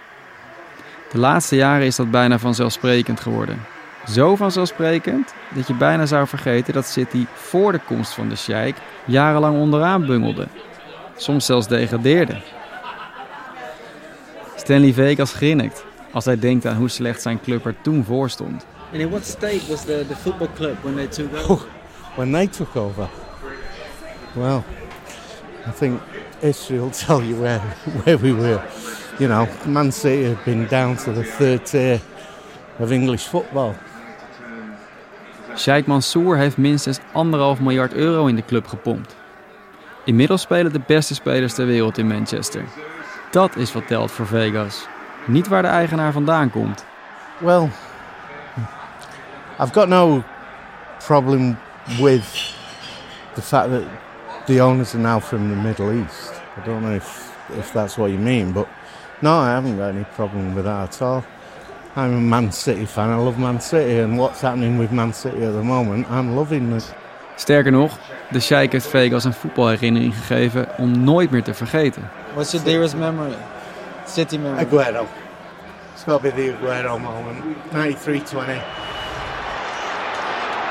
[1.13, 3.59] De laatste jaren is dat bijna vanzelfsprekend geworden.
[4.09, 8.79] Zo vanzelfsprekend dat je bijna zou vergeten dat City voor de komst van de Sheikh
[9.05, 10.47] jarenlang onderaan bungelde.
[11.17, 12.41] Soms zelfs degradeerde.
[14.57, 18.67] Stanley Vegas grinnikt als hij denkt aan hoe slecht zijn club er toen voor stond.
[18.93, 21.67] And in what state was the, the football club when they took over?
[22.15, 23.09] when they took over.
[24.35, 24.65] Well,
[25.67, 26.01] I think
[26.41, 27.61] history will tell you where,
[28.05, 28.63] where we were.
[29.19, 32.01] You know, Man City had been down to the third tier
[32.79, 33.75] of English football.
[35.57, 39.17] Sheikh Mansour heeft minstens anderhalf miljard euro in de club gepompt.
[40.05, 42.65] Inmiddels spelen de beste spelers ter wereld in Manchester.
[43.31, 44.87] Dat is wat telt voor Vegas.
[45.27, 46.85] Niet waar de eigenaar vandaan komt.
[47.39, 47.69] Well,
[49.61, 50.23] I've got no
[51.07, 51.59] problem
[51.99, 52.55] with
[53.35, 53.83] the fact that
[54.47, 56.41] the owners are now from the Middle East.
[56.57, 58.67] I don't know if, if that's what you mean, but
[59.19, 61.25] no, I haven't got any problem with that at all.
[61.97, 63.11] I'm a Man City fan.
[63.11, 66.73] I love Man City, and what's happening with Man City at the moment, I'm loving
[66.73, 66.95] it.
[67.37, 67.99] Sterker nog,
[68.31, 72.11] de Sheikh heeft Vegas een voetbalherinnering gegeven om nooit meer te vergeten.
[72.35, 73.35] What's your dearest memory?
[74.07, 74.65] City memory?
[74.65, 75.07] Aguero.
[75.95, 77.39] It's got to be the Aguero moment.
[77.73, 78.63] 93-20.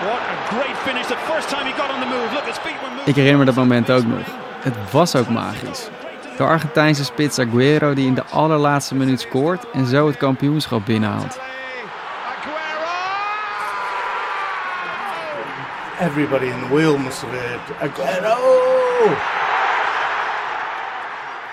[0.01, 1.08] What a great finish.
[1.08, 2.34] The first time he got on the move.
[2.34, 3.08] Look, his feet were moving.
[3.08, 4.25] Ik herinner me dat moment ook nog.
[4.60, 5.89] Het was ook magisch.
[6.39, 11.39] De Argentijnse spits Aguero die in de allerlaatste minuut scoort en zo het kampioenschap binnenhaalt.
[15.99, 18.38] Everybody in the wheel must have heard Aguero!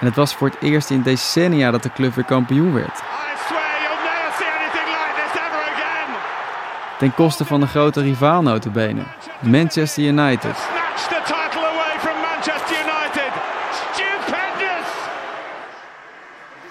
[0.01, 3.03] En het was voor het eerst in decennia dat de club weer kampioen werd.
[6.99, 9.03] Ten koste van de grote rivaal notabene,
[9.41, 10.76] Manchester United.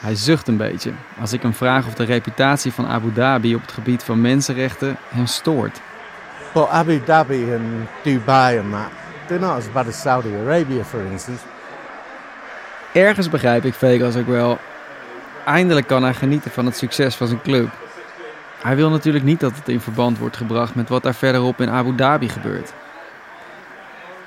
[0.06, 3.62] Hij zucht een beetje als ik hem vraag of de reputatie van Abu Dhabi op
[3.62, 5.82] het gebied van mensenrechten hem stoort.
[6.54, 8.89] But Abu Dhabi and Dubai and that,
[9.28, 11.44] they're not as bad as Saudi Arabia, for instance.
[12.94, 14.60] Ergens begrijp ik Vegas ook wel.
[15.46, 17.70] Eindelijk kan hij genieten van het succes van zijn club.
[18.62, 21.70] Hij wil natuurlijk niet dat het in verband wordt gebracht met wat daar verderop in
[21.70, 22.74] Abu Dhabi gebeurt.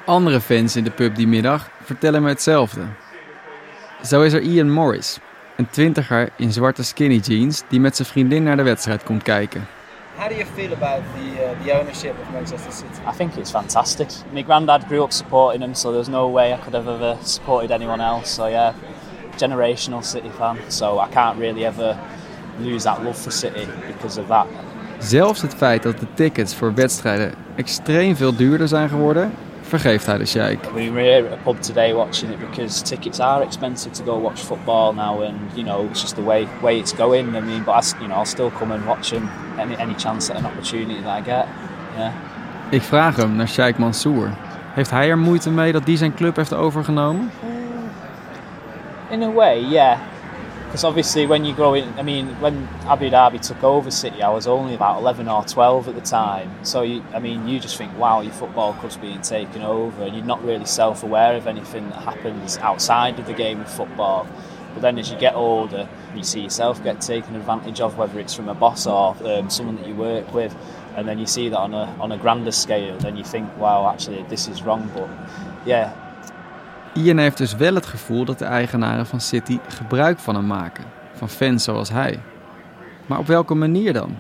[0.05, 2.83] Andere fans in de pub die middag vertellen me hetzelfde.
[4.03, 5.19] Zo is er Ian Morris,
[5.59, 9.67] een twintiger in zwarte skinny jeans die met zijn vriendin naar de wedstrijd komt kijken.
[10.17, 13.01] How do you feel about the uh, the ownership of Manchester City?
[13.13, 14.09] I think it's fantastic.
[14.33, 17.71] My granddad grew up supporting them, so there's no way I could have ever supported
[17.71, 18.35] anyone else.
[18.35, 18.75] So yeah,
[19.37, 20.57] generational City fan.
[20.69, 21.97] So I can't really ever
[22.61, 24.47] lose that love for City because of that.
[24.99, 29.33] Zelfs het feit dat de tickets voor wedstrijden extreem veel duurder zijn geworden,
[29.69, 30.65] vergeeft hij de sheik.
[30.75, 34.21] We were here at a pub today watching it because tickets are expensive to go
[34.21, 37.37] watch football now, and you know it's just the way way it's going.
[37.37, 40.33] I mean, but I, you know I'll still come and watch them any any chance
[40.33, 41.47] at an opportunity that I get.
[41.97, 42.13] Yeah.
[42.71, 44.31] Ik vraag hem naar Sheikh Mansour.
[44.75, 47.31] Heeft hij er moeite mee dat die zijn club heeft overgenomen?
[49.11, 49.99] In a way, yeah.
[50.69, 54.29] Because obviously, when you grow in, I mean, when Abu Dhabi took over City, I
[54.29, 56.63] was only about 11 or 12 at the time.
[56.63, 60.15] So, you, I mean, you just think, wow, your football club's being taken over, and
[60.15, 64.29] you're not really self aware of anything that happens outside of the game of football.
[64.75, 68.35] But then as you get older, you see yourself get taken advantage of, whether it's
[68.35, 70.55] from a boss or um, someone that you work with,
[70.97, 73.91] and then you see that on a, on a grander scale, then you think, wow,
[73.91, 74.91] actually, this is wrong.
[74.95, 75.09] But
[75.65, 75.95] yeah,
[76.99, 80.85] Ian heeft dus wel het gevoel dat de eigenaren van City gebruik van hem maken,
[81.15, 82.21] van fans zoals hij.
[83.07, 84.17] Maar op welke manier dan?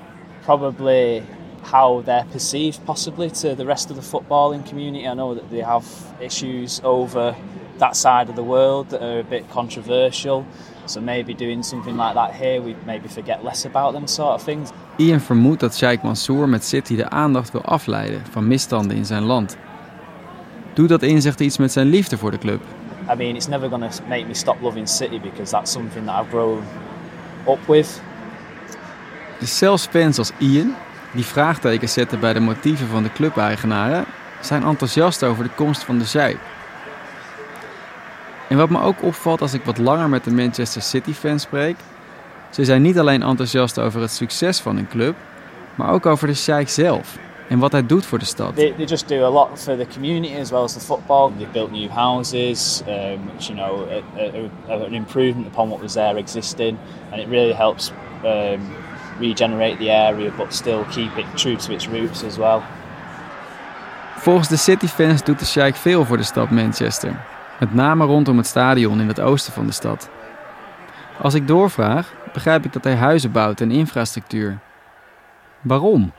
[0.48, 1.22] probably
[1.60, 5.06] how they're perceived possibly to the rest of the footballing community.
[5.06, 5.84] I know that they have
[6.20, 7.34] issues over
[7.78, 10.44] that side of the world that are a bit controversial.
[10.86, 14.44] So maybe doing something like that here, we maybe forget less about them sort of
[14.44, 14.70] things.
[14.96, 19.22] Ian vermoedt dat Sheikh Mansour met City de aandacht wil afleiden van misstanden in zijn
[19.22, 19.56] land.
[20.78, 22.60] Doet dat inzicht iets met zijn liefde voor de club?
[23.12, 26.20] I mean, it's never going to make me stop loving City because that's something that
[26.20, 26.62] I've grown
[27.48, 28.00] up with.
[29.38, 30.74] Dus zelfs fans als Ian,
[31.12, 34.04] die vraagtekens zetten bij de motieven van de clubeigenaren,
[34.40, 36.38] zijn enthousiast over de komst van de Sheikh.
[38.48, 41.76] En wat me ook opvalt als ik wat langer met de Manchester City fans spreek,
[42.50, 45.16] ze zijn niet alleen enthousiast over het succes van hun club,
[45.74, 48.54] maar ook over de Sheikh zelf en wat hij doet voor de stad.
[48.56, 51.30] They, they just do a lot for the community as well as the football.
[51.36, 52.94] They've built new houses, um,
[53.32, 56.78] which you know, a, a- an improvement upon what was there existing,
[57.12, 57.92] and it really helps
[58.24, 58.60] um,
[59.18, 62.60] regenerate the area, but still keep it true to its roots as well.
[64.16, 67.20] Volgens de City-fans doet de Sheikh veel voor de stad Manchester.
[67.60, 70.10] Met name rondom het stadion in het oosten van de stad.
[71.22, 74.58] Als ik doorvraag, begrijp ik dat hij huizen bouwt en infrastructuur.
[75.60, 76.12] Waarom?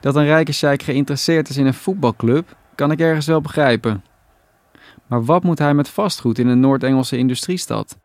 [0.00, 4.02] Dat een rijke sheik geïnteresseerd is in een voetbalclub, kan ik ergens wel begrijpen.
[5.06, 7.98] Maar wat moet hij met vastgoed in een Noord-Engelse industriestad?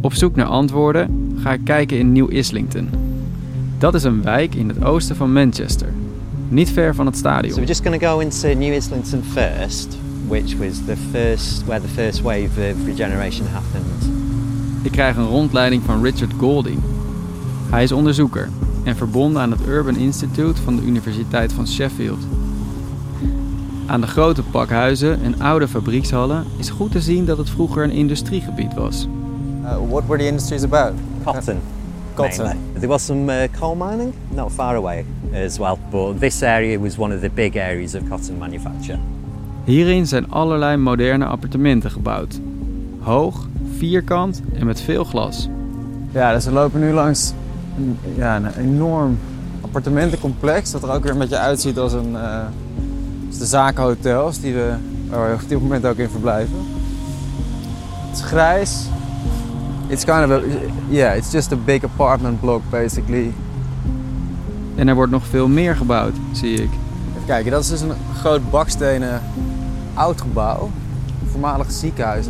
[0.00, 2.90] Op zoek naar antwoorden ga ik kijken in New Islington.
[3.78, 5.88] Dat is een wijk in het oosten van Manchester,
[6.48, 7.54] niet ver van het So stadion.
[7.54, 9.96] we're just going to go into New Islington first,
[10.28, 14.10] which was the first where the first wave of regeneration happened.
[14.82, 16.78] Ik krijg een rondleiding van Richard Golding.
[17.70, 18.48] Hij is onderzoeker
[18.86, 22.26] en verbonden aan het Urban Institute van de Universiteit van Sheffield.
[23.86, 27.90] Aan de grote pakhuizen en oude fabriekshallen is goed te zien dat het vroeger een
[27.90, 29.08] industriegebied was.
[29.62, 30.92] Uh, what were the industries about?
[31.24, 31.60] Cotton.
[32.14, 32.44] Cotton.
[32.44, 32.62] mainly.
[32.74, 36.98] There was some uh, coal mining, not far away as well, but this area was
[36.98, 38.98] one of the big areas of cotton manufacture.
[39.64, 42.40] Hierin zijn allerlei moderne appartementen gebouwd.
[43.00, 45.48] Hoog, vierkant en met veel glas.
[46.12, 47.32] Ja, dus we lopen nu langs
[47.76, 49.18] een, ja, een enorm
[49.60, 50.70] appartementencomplex.
[50.70, 52.44] Dat er ook weer een beetje uitziet als, een, eh,
[53.26, 54.74] als de zakenhotels die we,
[55.10, 56.56] waar we op dit moment ook in verblijven.
[58.08, 58.84] Het is grijs.
[59.86, 60.40] It's kind of a,
[60.88, 63.32] yeah, it's just a big apartment block basically.
[64.74, 66.70] En er wordt nog veel meer gebouwd, zie ik.
[67.14, 69.22] Even kijken, dat is dus een groot bakstenen
[69.94, 70.70] oud gebouw.
[71.22, 72.26] Een voormalig ziekenhuis.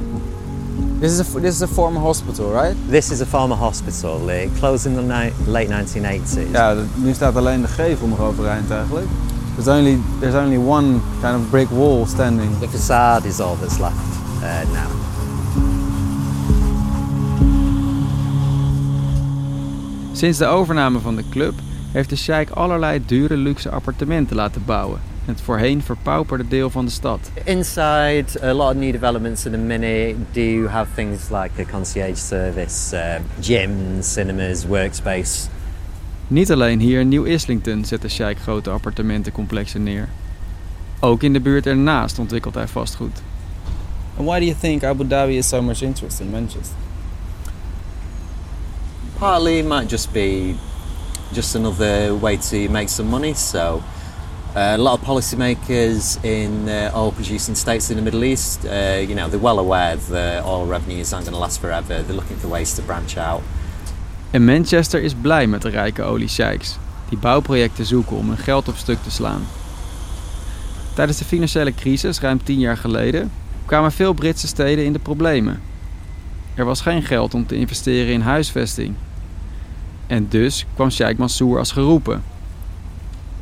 [1.00, 2.74] This is, a, this is a former hospital, right?
[2.88, 4.28] This is a former hospital.
[4.30, 6.50] It closed in the ni- late 1980s.
[6.52, 9.06] Ja, nu staat alleen de gevel nog overeind eigenlijk.
[9.56, 12.58] There's only, there's only one kind of brick wall standing.
[12.58, 13.94] The facade is all that's left
[14.42, 14.90] uh, now.
[20.12, 21.54] Sinds de overname van de club
[21.92, 25.00] heeft de Sheikh allerlei dure luxe appartementen laten bouwen.
[25.26, 27.30] Het voorheen verpauperde deel van de stad.
[27.44, 32.16] Inside, a lot of new developments in a minute do have things like a concierge
[32.16, 35.48] service, uh, gyms, cinemas, workspace.
[36.28, 40.08] Niet alleen hier in Nieuw Islington zet de Sheikh grote appartementencomplexen neer.
[41.00, 43.22] Ook in de buurt ernaast ontwikkelt hij vastgoed.
[44.16, 46.76] And why do you think Abu Dhabi is so much interest in Manchester?
[49.18, 50.54] Partly it might just be
[51.32, 53.34] just another way to make some money.
[53.34, 53.82] So
[54.56, 58.70] a lot of policymakers in uh, oil producing states in the Middle East, uh,
[59.08, 62.02] you know, they're well aware that oil revenues aren't going to last forever.
[62.02, 63.42] They're looking for ways to branch out.
[64.30, 68.76] En Manchester is blij met de rijke oliesheiks, die bouwprojecten zoeken om hun geld op
[68.76, 69.46] stuk te slaan.
[70.94, 73.32] Tijdens de financiële crisis, ruim tien jaar geleden,
[73.64, 75.60] kwamen veel Britse steden in de problemen.
[76.54, 78.94] Er was geen geld om te investeren in huisvesting.
[80.06, 82.22] En dus kwam Sheikh Mansour als geroepen.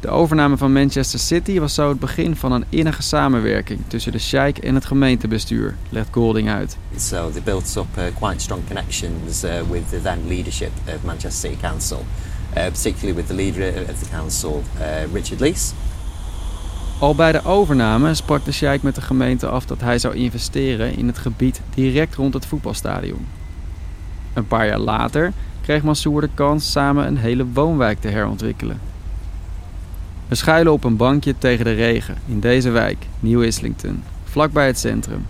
[0.04, 4.18] De overname van Manchester City was zo het begin van een innige samenwerking tussen de
[4.18, 6.76] Sheikh en het gemeentebestuur, legt Golding uit.
[6.96, 11.50] So they built up uh, quite strong connections uh, with the then leadership of Manchester
[11.50, 12.04] City Council,
[12.56, 15.72] uh, particularly with the leader of the council, uh, Richard Lees.
[16.98, 20.96] Al bij de overname sprak de Sheikh met de gemeente af dat hij zou investeren
[20.96, 23.26] in het gebied direct rond het voetbalstadion.
[24.32, 28.93] Een paar jaar later kreeg Mansour de kans samen een hele woonwijk te herontwikkelen.
[30.28, 34.78] We schuilen op een bankje tegen de regen in deze wijk, New Islington, vlakbij het
[34.78, 35.26] centrum.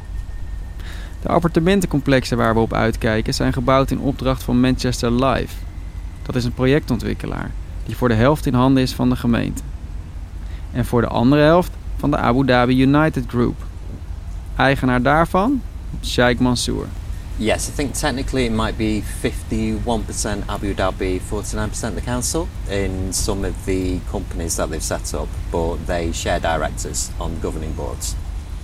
[1.22, 5.54] De appartementencomplexen waar we op uitkijken zijn gebouwd in opdracht van Manchester Live.
[6.22, 7.50] Dat is een projectontwikkelaar
[7.86, 9.62] die voor de helft in handen is van de gemeente.
[10.72, 13.64] En voor de andere helft van de Abu Dhabi United Group.
[14.56, 15.62] Eigenaar daarvan,
[16.02, 16.86] Sheikh Mansour.
[17.36, 23.44] Yes, I think technically it might be 51% Abu Dhabi, 49% the council in some
[23.44, 28.14] of the companies that they've set up, but they share directors on governing boards.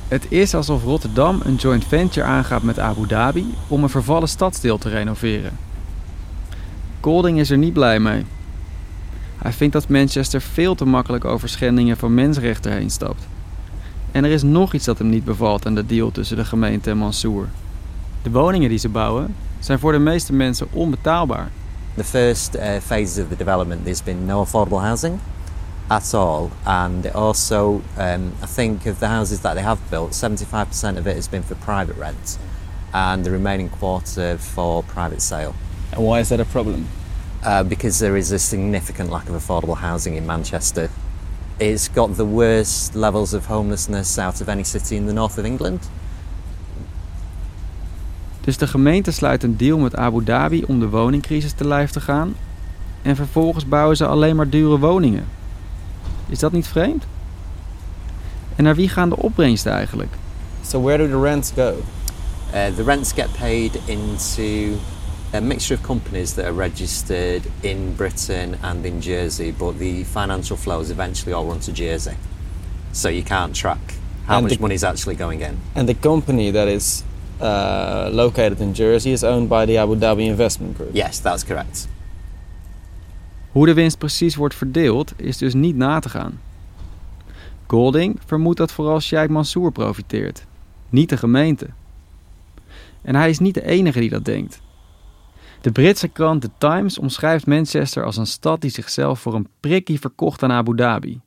[0.08, 4.78] Het is alsof Rotterdam een joint venture aangaat met Abu Dhabi om een vervallen stadsdeel
[4.78, 5.58] te renoveren.
[7.00, 8.24] Golding is er niet blij mee.
[9.38, 13.26] Hij vindt dat Manchester veel te makkelijk over schendingen van mensenrechten heen stapt.
[14.12, 16.90] En er is nog iets dat hem niet bevalt aan de deal tussen de gemeente
[16.90, 17.48] en Mansour.
[18.22, 21.50] De woningen die ze bouwen zijn voor de meeste mensen onbetaalbaar.
[21.94, 25.18] The first uh, phases of the development, there's been no affordable housing
[25.86, 30.98] at all, and also um, I think of the houses that they have built, 75%
[30.98, 32.38] of it has been for private rent,
[32.92, 35.54] and the remaining quarter for private sale.
[35.92, 36.86] And why is that a problem?
[37.42, 40.90] Uh, because there is a significant lack of affordable housing in Manchester.
[41.58, 45.44] It's got the worst levels of homelessness out of any city in the north of
[45.44, 45.80] England.
[48.40, 52.00] Dus de gemeente sluit een deal met Abu Dhabi om de woningcrisis te lijf te
[52.00, 52.34] gaan.
[53.02, 55.24] En vervolgens bouwen ze alleen maar dure woningen.
[56.28, 57.04] Is dat niet vreemd?
[58.56, 60.12] En naar wie gaan de opbrengsten eigenlijk?
[60.66, 61.74] So where do the rents go?
[62.54, 64.76] Uh, the rents get paid into
[65.34, 70.56] a mixture of companies that are registered in Britain and in Jersey, but the financial
[70.56, 72.16] flows eventually all run to Jersey.
[72.92, 73.94] So you can't track
[74.26, 75.58] how And much the- money is actually going in.
[75.74, 77.02] And the company that is
[77.42, 80.94] uh, located in Jersey is owned by the Abu Dhabi Investment Group.
[80.94, 81.88] Yes, that's correct.
[83.50, 86.40] Hoe de winst precies wordt verdeeld is dus niet na te gaan.
[87.66, 90.46] Golding vermoedt dat vooral Sheikh Mansour profiteert,
[90.88, 91.66] niet de gemeente.
[93.02, 94.60] En hij is niet de enige die dat denkt.
[95.60, 100.00] De Britse krant The Times omschrijft Manchester als een stad die zichzelf voor een prikkie
[100.00, 101.20] verkocht aan Abu Dhabi.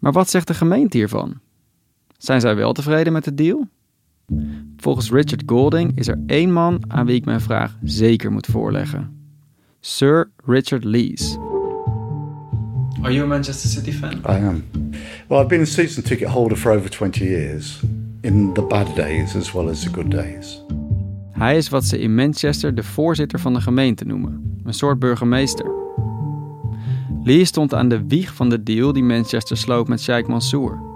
[0.00, 1.40] Maar wat zegt de gemeente hiervan?
[2.18, 3.68] Zijn zij wel tevreden met de deal?
[4.76, 9.16] Volgens Richard Golding is er één man aan wie ik mijn vraag zeker moet voorleggen.
[9.80, 11.38] Sir Richard Lees.
[13.02, 14.12] Are you a Manchester City fan?
[14.12, 14.64] I am.
[15.28, 17.80] Well, I've been a season ticket holder for over 20 years,
[18.20, 20.64] in the bad days as well as the good days.
[21.32, 25.70] Hij is wat ze in Manchester de voorzitter van de gemeente noemen, een soort burgemeester.
[27.22, 30.95] Lees stond aan de wieg van de deal die Manchester sloot met Sheikh Mansour.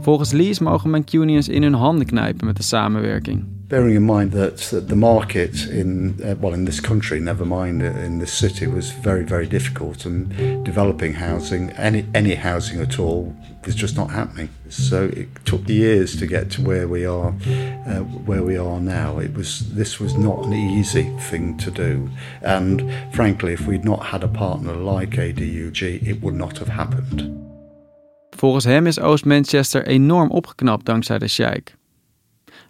[0.00, 3.44] Volgens Lees mogen Mancunians in hun handen knijpen met de samenwerking.
[3.68, 8.04] Bearing in mind that the market in, uh, well, in this country, never mind uh,
[8.04, 10.32] in this city, was very, very difficult, and
[10.64, 14.48] developing housing, any any housing at all, was just not happening.
[14.68, 17.34] So it took years to get to where we are,
[17.86, 19.18] uh, where we are now.
[19.18, 22.08] It was this was not an easy thing to do,
[22.42, 22.82] and
[23.12, 27.46] frankly, if we'd not had a partner like ADUG, it would not have happened.
[28.36, 31.74] Volgens hem is Oost-Manchester enorm opgeknapt dankzij de Sheikh.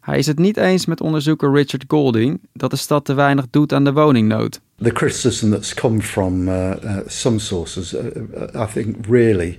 [0.01, 3.73] Hij is het niet eens met onderzoeker Richard Golding dat de stad te weinig doet
[3.73, 4.61] aan de woningnood.
[4.83, 8.03] The criticism that's come from uh, uh, some sources, uh,
[8.55, 9.59] I think, really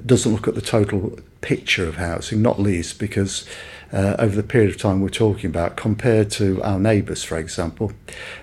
[0.00, 3.46] doesn't look at the total picture of housing, not least because
[3.92, 7.92] over the period of time we're talking about, compared to our neighbours, for example,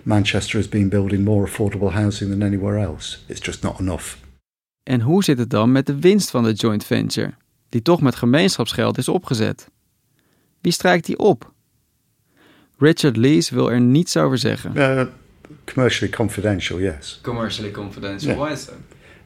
[0.04, 3.18] Manchester has been building more affordable housing than anywhere else.
[3.28, 4.21] It's just not enough.
[4.84, 7.34] En hoe zit het dan met de winst van de joint venture,
[7.70, 9.70] die toch met gemeenschapsgeld is opgezet?
[10.62, 11.52] Wie strijkt die op?
[12.78, 14.72] Richard Lees wil er niets over zeggen.
[14.76, 15.04] Uh,
[15.64, 17.20] commercially confidential, yes.
[17.24, 18.32] Commercially confidential.
[18.32, 18.44] Yeah.
[18.44, 18.76] Why is that?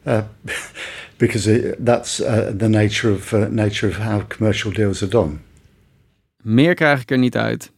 [0.08, 0.22] Uh,
[1.18, 5.38] because it, that's uh, the nature of uh, nature of how commercial deals are done.
[6.42, 7.72] Meer krijg ik er niet uit.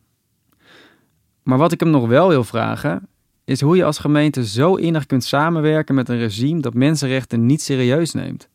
[1.43, 3.07] Maar wat ik hem nog wel wil vragen,
[3.47, 7.61] is hoe je als gemeente zo innig kunt samenwerken met een regime dat mensenrechten niet
[7.61, 8.49] serieus neemt.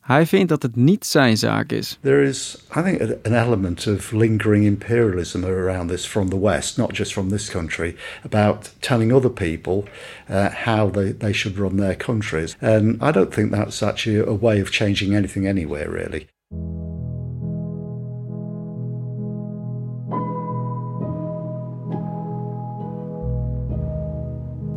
[0.00, 1.98] Hij vindt dat het niet zijn zaak is.
[2.02, 6.96] There is, I think, an element of lingering imperialism around this from the West, not
[6.96, 9.82] just from this country, about telling other people
[10.30, 12.56] uh, how they, they should run their countries.
[12.60, 16.26] And I don't think that's actually a way of changing anything anywhere, really.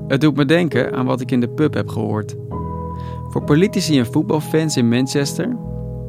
[0.07, 2.35] Het doet me denken aan wat ik in de pub heb gehoord.
[3.29, 5.57] Voor politici en voetbalfans in Manchester,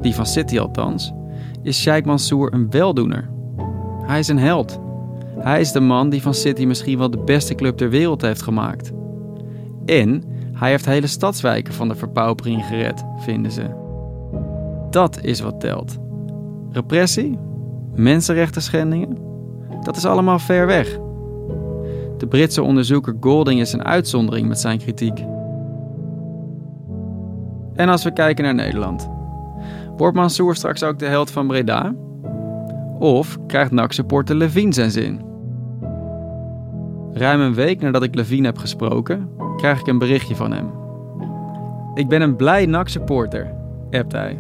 [0.01, 1.12] die van City althans,
[1.62, 3.30] is Sheikh Mansour een weldoener.
[4.03, 4.80] Hij is een held.
[5.38, 8.42] Hij is de man die van City misschien wel de beste club ter wereld heeft
[8.42, 8.92] gemaakt.
[9.84, 10.22] En
[10.53, 13.64] hij heeft hele stadswijken van de verpaupering gered, vinden ze.
[14.90, 15.99] Dat is wat telt.
[16.72, 17.38] Repressie,
[17.94, 19.18] mensenrechten schendingen,
[19.82, 20.99] dat is allemaal ver weg.
[22.19, 25.25] De Britse onderzoeker Golding is een uitzondering met zijn kritiek.
[27.75, 29.11] En als we kijken naar Nederland.
[29.97, 31.95] Wordt Mansour straks ook de held van Breda?
[32.99, 35.21] Of krijgt NAC-supporter Levine zijn zin?
[37.12, 40.71] Ruim een week nadat ik Levine heb gesproken, krijg ik een berichtje van hem.
[41.95, 43.55] Ik ben een blij NAC-supporter,
[43.91, 44.39] appt hij.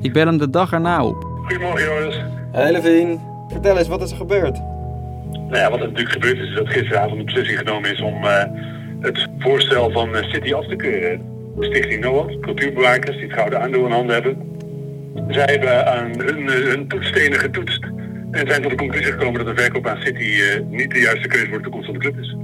[0.00, 1.26] Ik bel hem de dag erna op.
[1.44, 2.22] Goedemorgen Joris.
[2.52, 3.18] Hey Levine,
[3.48, 4.73] vertel eens, wat is er gebeurd?
[5.54, 8.24] Nou ja, wat er natuurlijk gebeurd is, is dat gisteravond de beslissing genomen is om
[8.24, 8.44] eh,
[9.00, 11.32] het voorstel van eh, City af te keuren.
[11.60, 14.36] Stichting NOAD, cultuurbewakers die het gouden aandeel in handen hebben.
[15.28, 17.84] Zij hebben aan hun, eh, hun toetsstenen getoetst
[18.30, 21.46] en zijn tot de conclusie gekomen dat de verkoop aan City niet de juiste keuze
[21.46, 22.36] voor de toekomst van de club is.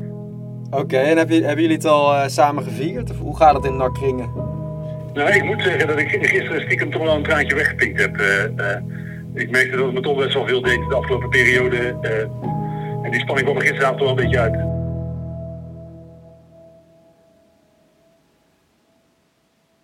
[0.71, 3.11] Oké, en hebben jullie het al samen gevierd?
[3.11, 4.31] Of hoe gaat het in NAC-kringen?
[5.15, 8.17] Nou, ik moet zeggen dat ik gisteren stiekem toch wel een traantje weggepinkt heb.
[9.35, 11.97] Ik merkte dat het me toch best wel veel deed de afgelopen periode.
[13.11, 14.79] Die spanning kwam er gisteravond wel een beetje uit.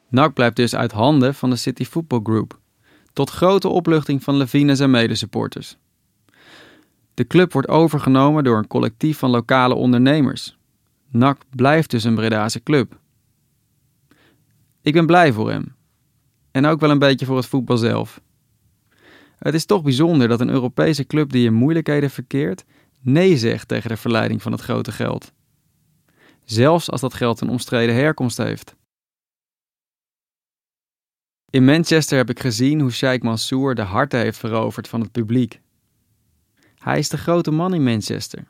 [0.08, 2.58] NAC blijft dus uit handen van de City Football Group.
[3.12, 5.76] Tot grote opluchting van Levine en zijn medesupporters.
[7.14, 10.58] De club wordt overgenomen door een collectief van lokale ondernemers.
[11.10, 12.98] NAC blijft dus een Bredaanse club.
[14.82, 15.74] Ik ben blij voor hem.
[16.50, 18.20] En ook wel een beetje voor het voetbal zelf.
[19.38, 22.64] Het is toch bijzonder dat een Europese club die in moeilijkheden verkeert,
[23.06, 25.32] nee zegt tegen de verleiding van het grote geld.
[26.44, 28.76] Zelfs als dat geld een omstreden herkomst heeft.
[31.50, 35.60] In Manchester heb ik gezien hoe Sheikh Mansour de harten heeft veroverd van het publiek.
[36.78, 38.44] Hij is de grote man in Manchester.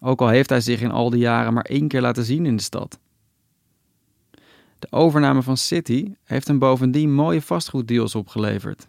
[0.00, 2.56] Ook al heeft hij zich in al die jaren maar één keer laten zien in
[2.56, 3.00] de stad.
[4.78, 8.88] De overname van City heeft hem bovendien mooie vastgoeddeals opgeleverd.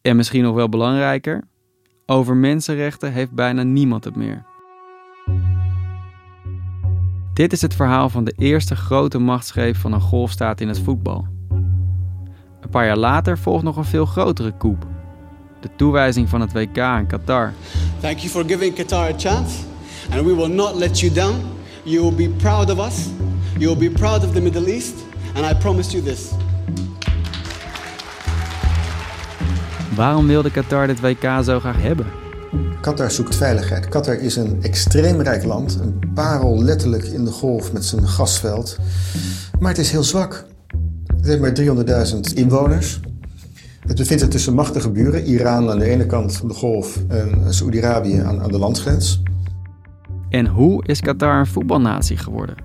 [0.00, 1.44] En misschien nog wel belangrijker,
[2.06, 4.44] over mensenrechten heeft bijna niemand het meer.
[7.34, 11.26] Dit is het verhaal van de eerste grote machtsgreep van een golfstaat in het voetbal.
[12.60, 14.86] Een paar jaar later volgt nog een veel grotere coup.
[15.60, 17.52] De toewijzing van het WK in Qatar.
[18.00, 19.64] Thank you for giving Qatar a chance,
[20.10, 21.34] and we will not let you down.
[21.82, 23.08] You will be proud of us.
[23.58, 24.94] You will be proud of the Middle East,
[25.34, 26.32] and I promise you this.
[29.94, 32.06] Waarom wilde Qatar dit WK zo graag hebben?
[32.80, 33.88] Qatar zoekt veiligheid.
[33.88, 38.78] Qatar is een extreem rijk land, een parel letterlijk in de golf met zijn gasveld.
[39.60, 40.44] Maar het is heel zwak.
[41.16, 41.54] Het heeft maar
[42.14, 43.00] 300.000 inwoners.
[43.86, 47.54] Het bevindt zich tussen machtige buren, Iran aan de ene kant van de golf en
[47.54, 49.22] Saoedi-Arabië aan, aan de landsgrens.
[50.28, 52.56] En hoe is Qatar een voetbalnatie geworden?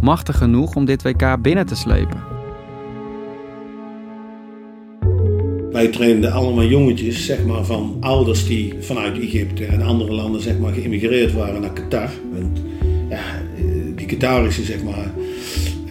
[0.00, 2.39] Machtig genoeg om dit WK binnen te slepen.
[5.80, 10.58] Wij trainden allemaal jongetjes zeg maar, van ouders die vanuit Egypte en andere landen zeg
[10.58, 12.10] maar, geïmmigreerd waren naar Qatar.
[13.08, 13.20] Ja,
[13.96, 15.10] die Qatarische zeg maar,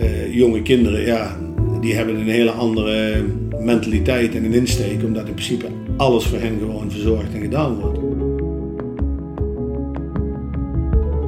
[0.02, 1.38] uh, jonge kinderen, ja,
[1.82, 3.24] die hebben een hele andere
[3.60, 5.66] mentaliteit en een insteek, omdat in principe
[5.98, 8.00] alles voor hen gewoon verzorgd en gedaan wordt.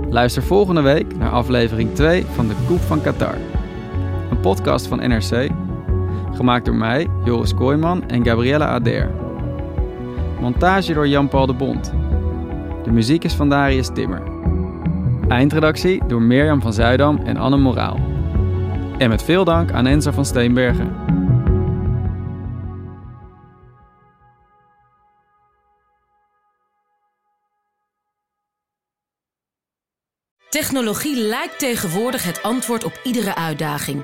[0.09, 3.37] Luister volgende week naar aflevering 2 van de Koep van Qatar.
[4.31, 5.49] Een podcast van NRC,
[6.33, 9.11] gemaakt door mij, Joris Kooijman en Gabriella Ader.
[10.39, 11.93] Montage door Jan-Paul de Bond.
[12.83, 14.21] De muziek is van Darius Timmer.
[15.27, 17.99] Eindredactie door Mirjam van Zuidam en Anne Moraal.
[18.97, 20.95] En met veel dank aan Enzo van Steenbergen.
[30.49, 34.03] Technologie lijkt tegenwoordig het antwoord op iedere uitdaging.